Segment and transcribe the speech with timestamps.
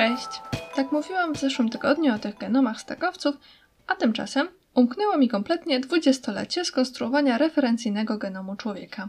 [0.00, 0.40] Cześć!
[0.74, 3.36] Tak mówiłam w zeszłym tygodniu o tych genomach stakowców,
[3.86, 9.08] a tymczasem umknęło mi kompletnie dwudziestolecie skonstruowania referencyjnego genomu człowieka.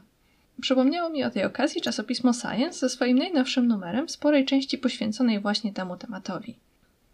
[0.61, 5.73] Przypomniało mi o tej okazji czasopismo Science ze swoim najnowszym numerem sporej części poświęconej właśnie
[5.73, 6.57] temu tematowi.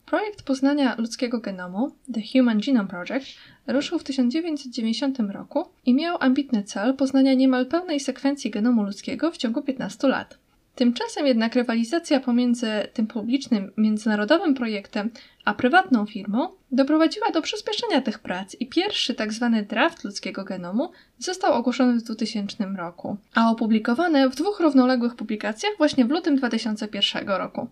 [0.05, 3.27] Projekt poznania ludzkiego genomu, The Human Genome Project,
[3.67, 9.37] ruszył w 1990 roku i miał ambitny cel poznania niemal pełnej sekwencji genomu ludzkiego w
[9.37, 10.46] ciągu 15 lat.
[10.77, 15.09] Tymczasem jednak rywalizacja pomiędzy tym publicznym, międzynarodowym projektem
[15.45, 19.49] a prywatną firmą doprowadziła do przyspieszenia tych prac i pierwszy tzw.
[19.53, 25.73] Tak draft ludzkiego genomu został ogłoszony w 2000 roku, a opublikowany w dwóch równoległych publikacjach
[25.77, 27.67] właśnie w lutym 2001 roku.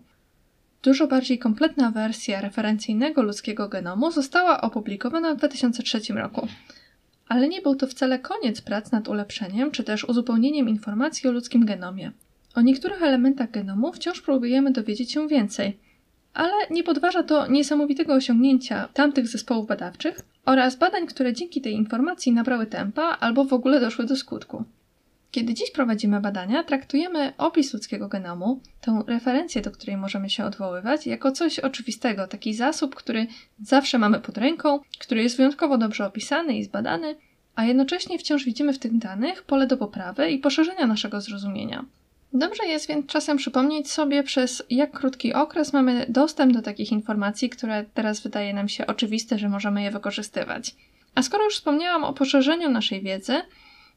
[0.82, 6.48] Dużo bardziej kompletna wersja referencyjnego ludzkiego genomu została opublikowana w 2003 roku.
[7.28, 11.66] Ale nie był to wcale koniec prac nad ulepszeniem czy też uzupełnieniem informacji o ludzkim
[11.66, 12.12] genomie.
[12.56, 15.78] O niektórych elementach genomu wciąż próbujemy dowiedzieć się więcej,
[16.34, 22.32] ale nie podważa to niesamowitego osiągnięcia tamtych zespołów badawczych oraz badań, które dzięki tej informacji
[22.32, 24.64] nabrały tempa albo w ogóle doszły do skutku.
[25.30, 31.06] Kiedy dziś prowadzimy badania, traktujemy opis ludzkiego genomu, tę referencję, do której możemy się odwoływać,
[31.06, 33.26] jako coś oczywistego, taki zasób, który
[33.62, 37.16] zawsze mamy pod ręką, który jest wyjątkowo dobrze opisany i zbadany,
[37.54, 41.84] a jednocześnie wciąż widzimy w tych danych pole do poprawy i poszerzenia naszego zrozumienia.
[42.38, 47.50] Dobrze jest więc czasem przypomnieć sobie, przez jak krótki okres mamy dostęp do takich informacji,
[47.50, 50.74] które teraz wydaje nam się oczywiste, że możemy je wykorzystywać.
[51.14, 53.42] A skoro już wspomniałam o poszerzeniu naszej wiedzy,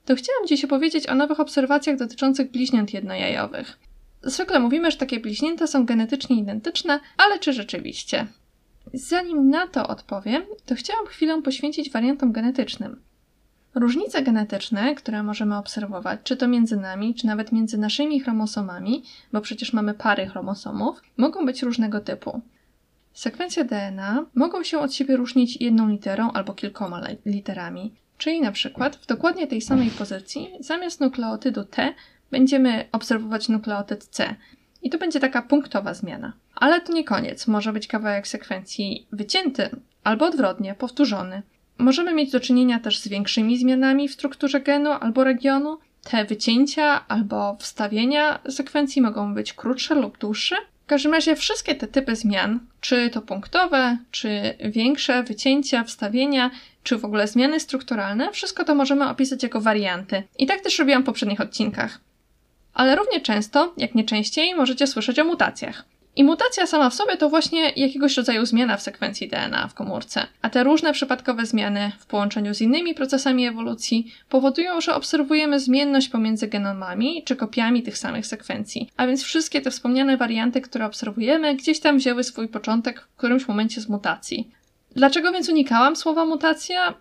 [0.05, 3.79] to chciałam dziś opowiedzieć o nowych obserwacjach dotyczących bliźniąt jednojajowych.
[4.23, 8.27] Zwykle mówimy, że takie bliźnięta są genetycznie identyczne, ale czy rzeczywiście?
[8.93, 13.01] Zanim na to odpowiem, to chciałam chwilę poświęcić wariantom genetycznym.
[13.75, 19.03] Różnice genetyczne, które możemy obserwować, czy to między nami, czy nawet między naszymi chromosomami,
[19.33, 22.41] bo przecież mamy pary chromosomów, mogą być różnego typu.
[23.13, 28.95] Sekwencje DNA mogą się od siebie różnić jedną literą albo kilkoma literami, czyli na przykład
[28.95, 31.93] w dokładnie tej samej pozycji zamiast nukleotydu T
[32.31, 34.35] będziemy obserwować nukleotyd C.
[34.81, 36.33] I to będzie taka punktowa zmiana.
[36.55, 37.47] Ale to nie koniec.
[37.47, 39.69] Może być kawałek sekwencji wycięty
[40.03, 41.41] albo odwrotnie, powtórzony.
[41.79, 45.77] Możemy mieć do czynienia też z większymi zmianami w strukturze genu albo regionu.
[46.03, 50.55] Te wycięcia albo wstawienia sekwencji mogą być krótsze lub dłuższe.
[50.83, 54.29] W każdym razie wszystkie te typy zmian, czy to punktowe, czy
[54.65, 56.51] większe wycięcia, wstawienia,
[56.83, 60.23] czy w ogóle zmiany strukturalne, wszystko to możemy opisać jako warianty.
[60.39, 61.99] I tak też robiłam w poprzednich odcinkach.
[62.73, 65.85] Ale równie często, jak nie częściej, możecie słyszeć o mutacjach.
[66.15, 70.27] I mutacja sama w sobie to właśnie jakiegoś rodzaju zmiana w sekwencji DNA w komórce.
[70.41, 76.09] A te różne przypadkowe zmiany w połączeniu z innymi procesami ewolucji powodują, że obserwujemy zmienność
[76.09, 78.89] pomiędzy genomami czy kopiami tych samych sekwencji.
[78.97, 83.47] A więc wszystkie te wspomniane warianty, które obserwujemy, gdzieś tam wzięły swój początek w którymś
[83.47, 84.51] momencie z mutacji.
[84.95, 86.93] Dlaczego więc unikałam słowa mutacja?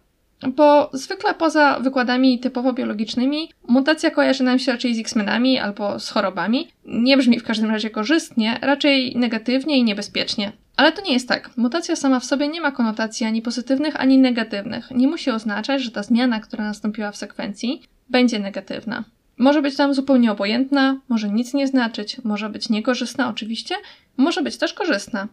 [0.47, 6.11] Bo zwykle poza wykładami typowo biologicznymi, mutacja kojarzy nam się raczej z X-menami albo z
[6.11, 6.69] chorobami.
[6.85, 10.53] Nie brzmi w każdym razie korzystnie, raczej negatywnie i niebezpiecznie.
[10.77, 11.51] Ale to nie jest tak.
[11.57, 14.91] Mutacja sama w sobie nie ma konotacji ani pozytywnych, ani negatywnych.
[14.91, 19.05] Nie musi oznaczać, że ta zmiana, która nastąpiła w sekwencji, będzie negatywna.
[19.39, 23.75] Może być tam zupełnie obojętna, może nic nie znaczyć, może być niekorzystna oczywiście,
[24.17, 25.29] może być też korzystna.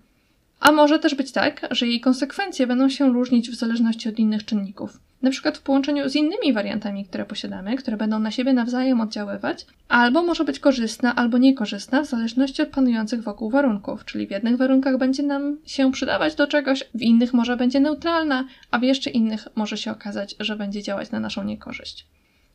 [0.60, 4.46] A może też być tak, że jej konsekwencje będą się różnić w zależności od innych
[4.46, 5.00] czynników.
[5.22, 9.66] Na przykład w połączeniu z innymi wariantami, które posiadamy, które będą na siebie nawzajem oddziaływać,
[9.90, 14.58] albo może być korzystna, albo niekorzystna w zależności od panujących wokół warunków, czyli w jednych
[14.58, 19.10] warunkach będzie nam się przydawać do czegoś, w innych może będzie neutralna, a w jeszcze
[19.10, 22.08] innych może się okazać, że będzie działać na naszą niekorzyść.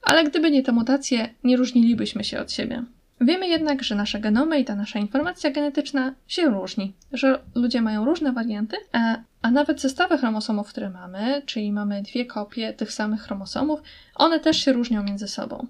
[0.02, 2.84] Ale gdyby nie te mutacje, nie różnilibyśmy się od siebie.
[3.20, 8.04] Wiemy jednak, że nasze genomy i ta nasza informacja genetyczna się różni, że ludzie mają
[8.04, 13.22] różne warianty, a, a nawet zestawy chromosomów, które mamy, czyli mamy dwie kopie tych samych
[13.22, 13.80] chromosomów,
[14.14, 15.66] one też się różnią między sobą.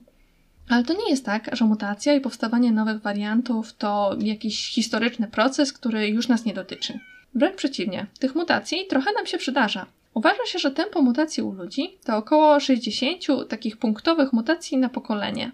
[0.69, 5.73] Ale to nie jest tak, że mutacja i powstawanie nowych wariantów to jakiś historyczny proces,
[5.73, 6.99] który już nas nie dotyczy.
[7.35, 9.87] Wręcz przeciwnie, tych mutacji trochę nam się przydarza.
[10.15, 15.53] Uważa się, że tempo mutacji u ludzi to około 60 takich punktowych mutacji na pokolenie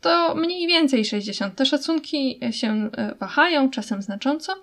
[0.00, 1.54] to mniej więcej 60.
[1.54, 4.54] Te szacunki się e, wahają, czasem znacząco,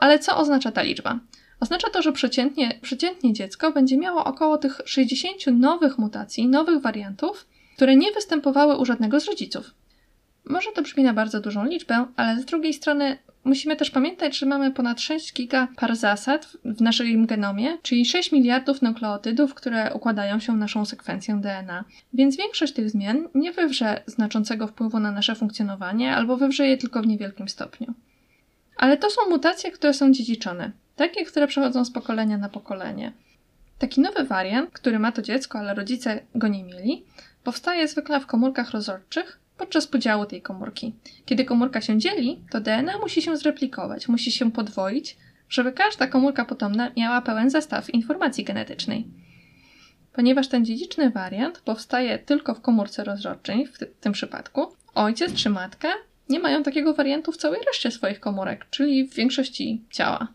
[0.00, 1.18] ale co oznacza ta liczba?
[1.60, 7.46] Oznacza to, że przeciętnie, przeciętnie dziecko będzie miało około tych 60 nowych mutacji, nowych wariantów,
[7.76, 9.74] które nie występowały u żadnego z rodziców.
[10.44, 14.46] Może to brzmi na bardzo dużą liczbę, ale z drugiej strony Musimy też pamiętać, że
[14.46, 20.40] mamy ponad 6 giga par zasad w naszym genomie, czyli 6 miliardów nukleotydów, które układają
[20.40, 21.84] się w naszą sekwencję DNA.
[22.14, 27.02] Więc większość tych zmian nie wywrze znaczącego wpływu na nasze funkcjonowanie albo wywrze je tylko
[27.02, 27.94] w niewielkim stopniu.
[28.76, 33.12] Ale to są mutacje, które są dziedziczone, takie, które przechodzą z pokolenia na pokolenie.
[33.78, 37.04] Taki nowy wariant, który ma to dziecko, ale rodzice go nie mieli,
[37.44, 40.92] powstaje zwykle w komórkach rozrodczych podczas podziału tej komórki.
[41.24, 45.16] Kiedy komórka się dzieli, to DNA musi się zreplikować, musi się podwoić,
[45.48, 49.06] żeby każda komórka potomna miała pełen zestaw informacji genetycznej.
[50.12, 55.88] Ponieważ ten dziedziczny wariant powstaje tylko w komórce rozrodczej, w tym przypadku, ojciec czy matka
[56.28, 60.28] nie mają takiego wariantu w całej reszcie swoich komórek, czyli w większości ciała.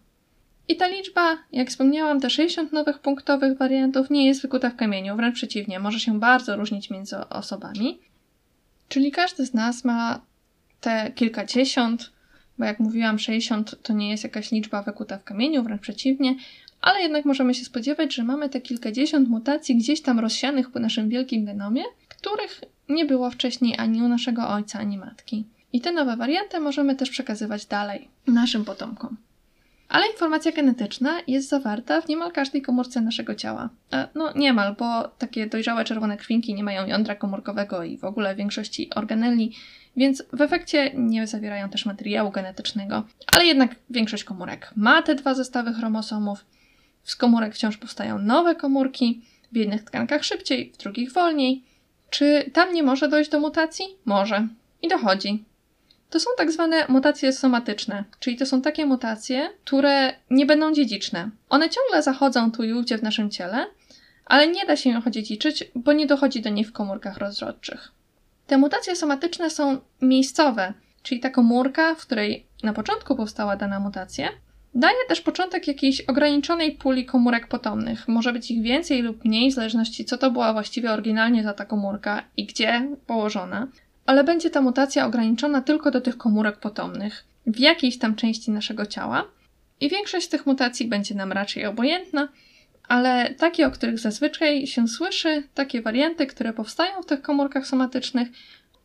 [0.67, 5.15] I ta liczba, jak wspomniałam, te 60 nowych punktowych wariantów nie jest wykuta w kamieniu,
[5.15, 7.99] wręcz przeciwnie, może się bardzo różnić między osobami.
[8.89, 10.21] Czyli każdy z nas ma
[10.81, 12.11] te kilkadziesiąt,
[12.57, 16.35] bo jak mówiłam, 60 to nie jest jakaś liczba wykuta w kamieniu, wręcz przeciwnie,
[16.81, 21.09] ale jednak możemy się spodziewać, że mamy te kilkadziesiąt mutacji gdzieś tam rozsianych po naszym
[21.09, 25.45] wielkim genomie, których nie było wcześniej ani u naszego ojca, ani matki.
[25.73, 29.17] I te nowe warianty możemy też przekazywać dalej naszym potomkom.
[29.89, 33.69] Ale informacja genetyczna jest zawarta w niemal każdej komórce naszego ciała.
[33.93, 38.35] E, no niemal, bo takie dojrzałe czerwone krwinki nie mają jądra komórkowego i w ogóle
[38.35, 39.55] większości organeli,
[39.97, 43.03] więc w efekcie nie zawierają też materiału genetycznego.
[43.35, 46.45] Ale jednak większość komórek ma te dwa zestawy chromosomów.
[47.03, 49.21] Z komórek wciąż powstają nowe komórki,
[49.51, 51.63] w jednych tkankach szybciej, w drugich wolniej.
[52.09, 53.85] Czy tam nie może dojść do mutacji?
[54.05, 54.47] Może.
[54.81, 55.43] I dochodzi.
[56.09, 61.29] To są tak zwane mutacje somatyczne, czyli to są takie mutacje, które nie będą dziedziczne.
[61.49, 63.65] One ciągle zachodzą tu i ówdzie w naszym ciele,
[64.25, 67.91] ale nie da się ich odziedziczyć, bo nie dochodzi do nich w komórkach rozrodczych.
[68.47, 70.73] Te mutacje somatyczne są miejscowe,
[71.03, 74.29] czyli ta komórka, w której na początku powstała dana mutacja,
[74.75, 78.07] daje też początek jakiejś ograniczonej puli komórek potomnych.
[78.07, 81.65] Może być ich więcej lub mniej, w zależności co to była właściwie oryginalnie za ta
[81.65, 83.67] komórka i gdzie położona
[84.09, 88.85] ale będzie ta mutacja ograniczona tylko do tych komórek potomnych w jakiejś tam części naszego
[88.85, 89.25] ciała
[89.81, 92.27] i większość z tych mutacji będzie nam raczej obojętna,
[92.87, 98.27] ale takie, o których zazwyczaj się słyszy, takie warianty, które powstają w tych komórkach somatycznych,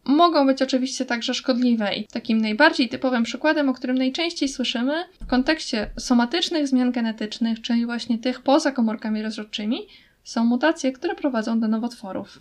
[0.05, 5.27] mogą być oczywiście także szkodliwe i takim najbardziej typowym przykładem, o którym najczęściej słyszymy w
[5.27, 9.79] kontekście somatycznych zmian genetycznych, czyli właśnie tych poza komórkami rozrodczymi,
[10.25, 12.39] są mutacje, które prowadzą do nowotworów.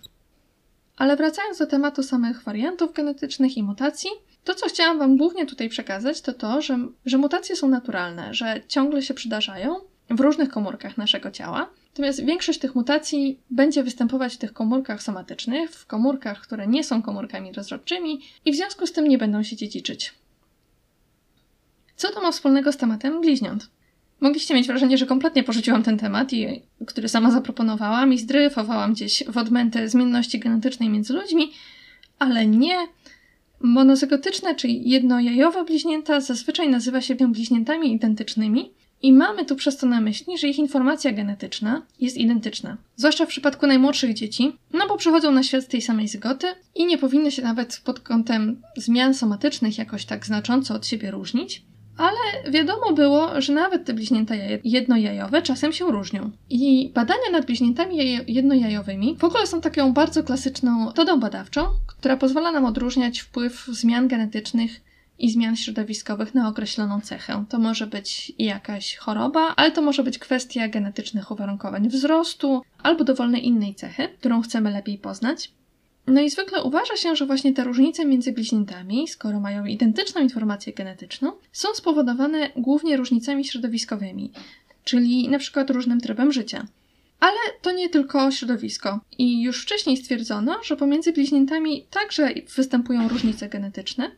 [0.96, 4.10] Ale wracając do tematu samych wariantów genetycznych i mutacji,
[4.44, 8.60] to co chciałam Wam głównie tutaj przekazać, to to, że, że mutacje są naturalne, że
[8.68, 9.76] ciągle się przydarzają
[10.10, 11.70] w różnych komórkach naszego ciała.
[11.88, 17.02] Natomiast większość tych mutacji będzie występować w tych komórkach somatycznych, w komórkach, które nie są
[17.02, 20.14] komórkami rozrodczymi i w związku z tym nie będą się dziedziczyć.
[21.96, 23.70] Co to ma wspólnego z tematem bliźniąt?
[24.24, 29.24] Mogliście mieć wrażenie, że kompletnie porzuciłam ten temat, i, który sama zaproponowałam i zdryfowałam gdzieś
[29.28, 31.52] w odmętę zmienności genetycznej między ludźmi,
[32.18, 32.76] ale nie.
[33.60, 38.70] Monozygotyczne, czyli jednojajowe bliźnięta zazwyczaj nazywa się bliźniętami identycznymi
[39.02, 42.76] i mamy tu przez to na myśli, że ich informacja genetyczna jest identyczna.
[42.96, 46.86] Zwłaszcza w przypadku najmłodszych dzieci, no bo przychodzą na świat z tej samej zygoty i
[46.86, 51.62] nie powinny się nawet pod kątem zmian somatycznych jakoś tak znacząco od siebie różnić.
[51.96, 56.30] Ale wiadomo było, że nawet te bliźnięta jednojajowe czasem się różnią.
[56.50, 62.52] I badania nad bliźniętami jednojajowymi w ogóle są taką bardzo klasyczną metodą badawczą, która pozwala
[62.52, 64.80] nam odróżniać wpływ zmian genetycznych
[65.18, 67.44] i zmian środowiskowych na określoną cechę.
[67.48, 73.46] To może być jakaś choroba, ale to może być kwestia genetycznych uwarunkowań wzrostu albo dowolnej
[73.46, 75.52] innej cechy, którą chcemy lepiej poznać.
[76.06, 80.72] No i zwykle uważa się, że właśnie te różnice między bliźniętami, skoro mają identyczną informację
[80.72, 84.32] genetyczną, są spowodowane głównie różnicami środowiskowymi,
[84.84, 86.66] czyli na przykład różnym trybem życia.
[87.20, 89.00] Ale to nie tylko środowisko.
[89.18, 94.10] I już wcześniej stwierdzono, że pomiędzy bliźniętami także występują różnice genetyczne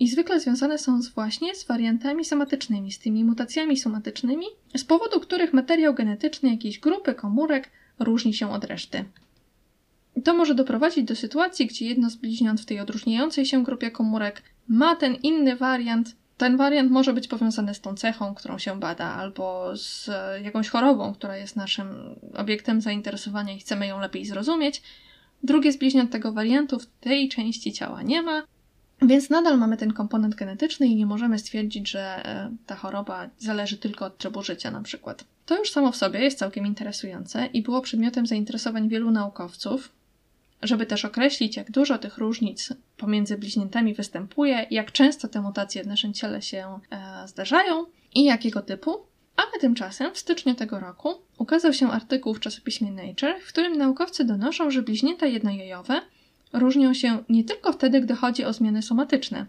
[0.00, 5.20] i zwykle związane są z właśnie z wariantami somatycznymi, z tymi mutacjami somatycznymi, z powodu
[5.20, 9.04] których materiał genetyczny jakiejś grupy komórek różni się od reszty.
[10.28, 14.42] To może doprowadzić do sytuacji, gdzie jedno z bliźniąt w tej odróżniającej się grupie komórek
[14.68, 16.16] ma ten inny wariant.
[16.36, 20.10] Ten wariant może być powiązany z tą cechą, którą się bada, albo z
[20.42, 21.88] jakąś chorobą, która jest naszym
[22.36, 24.82] obiektem zainteresowania i chcemy ją lepiej zrozumieć.
[25.42, 28.42] Drugie z bliźniąt tego wariantu w tej części ciała nie ma,
[29.02, 33.76] więc nadal mamy ten komponent genetyczny i nie możemy stwierdzić, że e, ta choroba zależy
[33.76, 35.24] tylko od trybu życia na przykład.
[35.46, 39.97] To już samo w sobie jest całkiem interesujące i było przedmiotem zainteresowań wielu naukowców,
[40.62, 45.86] żeby też określić, jak dużo tych różnic pomiędzy bliźniętami występuje, jak często te mutacje w
[45.86, 49.06] naszym ciele się e, zdarzają i jakiego typu.
[49.36, 54.24] Ale tymczasem w styczniu tego roku ukazał się artykuł w czasopiśmie Nature, w którym naukowcy
[54.24, 56.00] donoszą, że bliźnięta jednojajowe
[56.52, 59.46] różnią się nie tylko wtedy, gdy chodzi o zmiany somatyczne.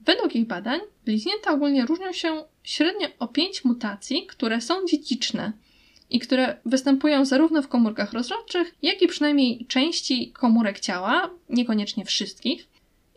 [0.00, 5.52] Według ich badań bliźnięta ogólnie różnią się średnio o 5 mutacji, które są dziedziczne
[6.10, 12.68] i które występują zarówno w komórkach rozrodczych, jak i przynajmniej części komórek ciała, niekoniecznie wszystkich.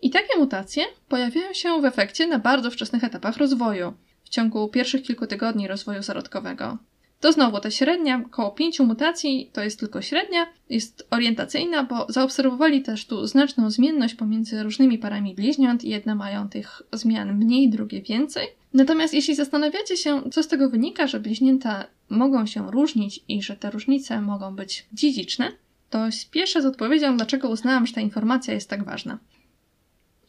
[0.02, 5.04] I takie mutacje pojawiają się w efekcie na bardzo wczesnych etapach rozwoju, w ciągu pierwszych
[5.04, 6.78] kilku tygodni rozwoju zarodkowego.
[7.20, 12.82] To znowu ta średnia, około pięciu mutacji, to jest tylko średnia, jest orientacyjna, bo zaobserwowali
[12.82, 15.84] też tu znaczną zmienność pomiędzy różnymi parami bliźniąt.
[15.84, 18.48] Jedne mają tych zmian mniej, drugie więcej.
[18.74, 23.56] Natomiast jeśli zastanawiacie się, co z tego wynika, że bliźnięta mogą się różnić i że
[23.56, 25.52] te różnice mogą być dziedziczne,
[25.90, 29.18] to spieszę z odpowiedzią, dlaczego uznałam, że ta informacja jest tak ważna.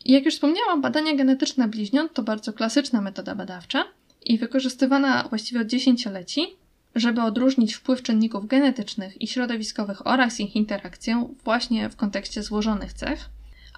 [0.05, 3.85] Jak już wspomniałam, badania genetyczne bliźniąt to bardzo klasyczna metoda badawcza
[4.25, 6.47] i wykorzystywana właściwie od dziesięcioleci
[6.95, 13.29] żeby odróżnić wpływ czynników genetycznych i środowiskowych oraz ich interakcję właśnie w kontekście złożonych cech.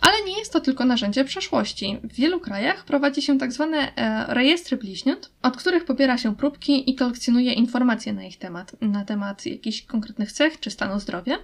[0.01, 1.99] Ale nie jest to tylko narzędzie przeszłości.
[2.05, 6.91] W wielu krajach prowadzi się tak zwane e, rejestry bliźniąt, od których pobiera się próbki
[6.91, 11.39] i kolekcjonuje informacje na ich temat, na temat jakichś konkretnych cech czy stanu zdrowia.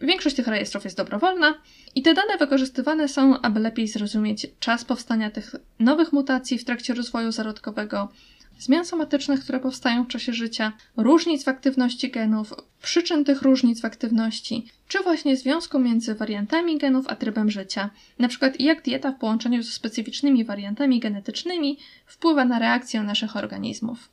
[0.00, 1.54] Większość tych rejestrów jest dobrowolna
[1.94, 6.94] i te dane wykorzystywane są, aby lepiej zrozumieć czas powstania tych nowych mutacji w trakcie
[6.94, 8.08] rozwoju zarodkowego,
[8.58, 13.84] zmian somatycznych, które powstają w czasie życia, różnic w aktywności genów, przyczyn tych różnic w
[13.84, 17.90] aktywności, czy właśnie związku między wariantami genów a trybem życia,
[18.28, 24.08] przykład jak dieta w połączeniu ze specyficznymi wariantami genetycznymi wpływa na reakcję naszych organizmów.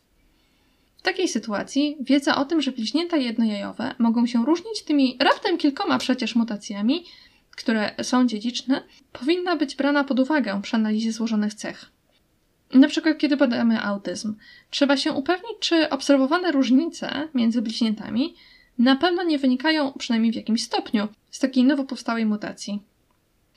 [0.97, 5.97] W takiej sytuacji wiedza o tym, że bliźnięta jednojajowe mogą się różnić tymi raptem kilkoma
[5.97, 7.05] przecież mutacjami,
[7.51, 11.94] które są dziedziczne, powinna być brana pod uwagę przy analizie złożonych cech.
[12.73, 14.35] Na przykład, kiedy badamy autyzm,
[14.69, 18.35] trzeba się upewnić, czy obserwowane różnice między bliźniętami
[18.79, 22.79] na pewno nie wynikają, przynajmniej w jakimś stopniu, z takiej nowo powstałej mutacji.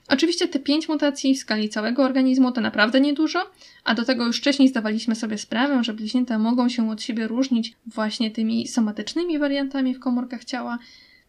[0.08, 3.50] Oczywiście te pięć mutacji w skali całego organizmu to naprawdę niedużo,
[3.84, 7.76] a do tego już wcześniej zdawaliśmy sobie sprawę, że bliźnięta mogą się od siebie różnić
[7.86, 10.78] właśnie tymi somatycznymi wariantami w komórkach ciała,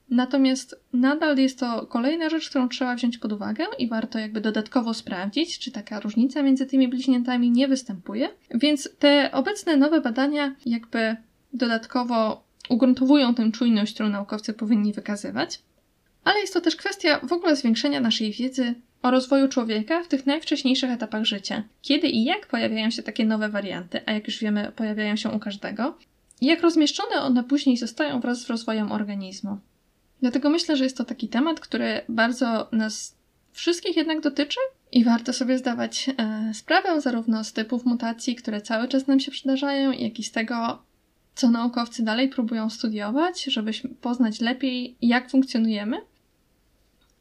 [0.09, 4.93] Natomiast nadal jest to kolejna rzecz, którą trzeba wziąć pod uwagę i warto jakby dodatkowo
[4.93, 8.29] sprawdzić, czy taka różnica między tymi bliźniętami nie występuje.
[8.55, 11.15] Więc te obecne nowe badania jakby
[11.53, 15.59] dodatkowo ugruntowują tę czujność, którą naukowcy powinni wykazywać.
[16.23, 20.25] Ale jest to też kwestia w ogóle zwiększenia naszej wiedzy o rozwoju człowieka w tych
[20.25, 21.63] najwcześniejszych etapach życia.
[21.81, 25.39] Kiedy i jak pojawiają się takie nowe warianty, a jak już wiemy, pojawiają się u
[25.39, 25.97] każdego,
[26.41, 29.57] i jak rozmieszczone one później zostają wraz z rozwojem organizmu.
[30.21, 33.15] Dlatego myślę, że jest to taki temat, który bardzo nas
[33.51, 34.59] wszystkich jednak dotyczy
[34.91, 39.31] i warto sobie zdawać e, sprawę zarówno z typów mutacji, które cały czas nam się
[39.31, 40.83] przydarzają, jak i z tego,
[41.35, 45.97] co naukowcy dalej próbują studiować, żebyśmy poznać lepiej, jak funkcjonujemy.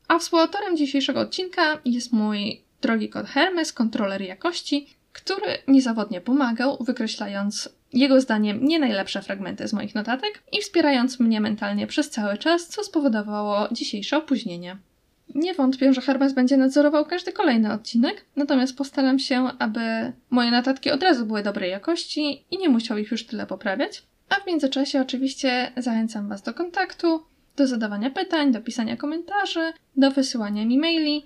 [0.09, 7.69] A współautorem dzisiejszego odcinka jest mój drogi kot Hermes, kontroler jakości, który niezawodnie pomagał, wykreślając
[7.92, 12.66] jego zdaniem nie najlepsze fragmenty z moich notatek i wspierając mnie mentalnie przez cały czas,
[12.66, 14.76] co spowodowało dzisiejsze opóźnienie.
[15.35, 20.90] Nie wątpię, że Hermes będzie nadzorował każdy kolejny odcinek, natomiast postaram się, aby moje notatki
[20.90, 24.02] od razu były dobrej jakości i nie musiał ich już tyle poprawiać.
[24.28, 27.23] A w międzyczasie oczywiście zachęcam Was do kontaktu,
[27.57, 31.25] do zadawania pytań, do pisania komentarzy, do wysyłania mi maili.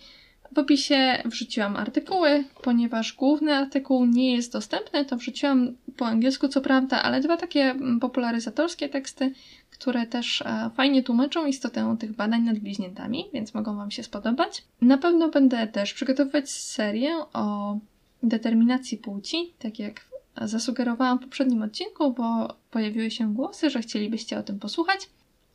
[0.54, 6.60] W opisie wrzuciłam artykuły, ponieważ główny artykuł nie jest dostępny, to wrzuciłam po angielsku co
[6.60, 9.32] prawda, ale dwa takie mm, popularyzatorskie teksty,
[9.70, 14.64] które też e, fajnie tłumaczą istotę tych badań nad bliźniętami, więc mogą Wam się spodobać.
[14.80, 17.78] Na pewno będę też przygotowywać serię o
[18.22, 20.00] determinacji płci, tak jak
[20.42, 25.10] zasugerowałam w poprzednim odcinku, bo pojawiły się głosy, że chcielibyście o tym posłuchać,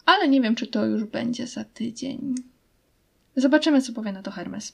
[0.05, 2.35] ale nie wiem, czy to już będzie za tydzień.
[3.35, 4.73] Zobaczymy, co powie na to Hermes.